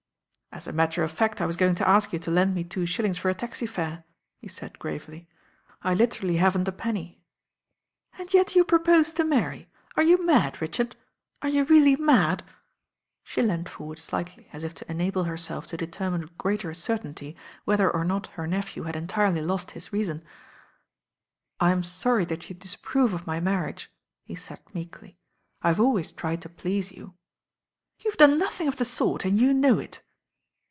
"As 0.53 0.67
a 0.67 0.73
matter 0.73 1.01
of 1.01 1.09
fact 1.13 1.39
I 1.39 1.45
was 1.45 1.55
going 1.55 1.75
to 1.75 1.87
ask 1.87 2.11
you 2.11 2.19
to 2.19 2.29
lend 2.29 2.53
me 2.53 2.65
two 2.65 2.85
shillings 2.85 3.17
for 3.17 3.29
a 3.29 3.33
taxi 3.33 3.65
fare," 3.65 4.03
he 4.37 4.49
said 4.49 4.77
gravely; 4.79 5.29
"I 5.81 5.93
literally 5.93 6.35
haven't 6.35 6.67
a 6.67 6.73
penny." 6.73 7.21
"And 8.19 8.31
yet 8.33 8.53
you 8.53 8.65
propose 8.65 9.13
to 9.13 9.23
marry. 9.23 9.69
Are 9.95 10.03
you 10.03 10.23
mad, 10.25 10.61
Richard? 10.61 10.97
Are 11.41 11.47
you 11.47 11.63
really 11.63 11.95
mad?" 11.95 12.43
She 13.23 13.41
leaned 13.41 13.69
for 13.69 13.85
ward 13.85 13.97
slightly 13.97 14.49
as 14.51 14.65
if 14.65 14.73
to 14.75 14.91
enable 14.91 15.23
herself 15.23 15.67
to 15.67 15.77
determine 15.77 16.19
with 16.19 16.37
greater 16.37 16.73
certainty 16.73 17.37
whether 17.63 17.89
or 17.89 18.03
not 18.03 18.27
her 18.27 18.45
nephew 18.45 18.83
had 18.83 18.95
entirely 18.97 19.41
lost 19.41 19.71
his 19.71 19.93
reason. 19.93 20.19
H86 20.19 20.21
THE 21.61 21.65
RAIN 21.67 21.71
GIRL 21.77 21.81
«T». 21.83 21.87
Tm 21.87 21.91
sorry 21.91 22.25
that 22.25 22.49
you 22.49 22.55
disapprove 22.55 23.13
of 23.13 23.25
my 23.25 23.39
marriage/* 23.39 23.89
he 24.25 24.35
said 24.35 24.59
meekly. 24.73 25.17
"I've 25.61 25.79
always 25.79 26.11
tried 26.11 26.41
to 26.41 26.49
please 26.49 26.91
you." 26.91 27.13
"YouVc 28.05 28.17
done 28.17 28.37
nothing 28.37 28.67
of 28.67 28.75
the 28.75 28.85
sort, 28.85 29.23
and 29.23 29.39
you 29.39 29.53
know 29.53 29.79
it." 29.79 30.01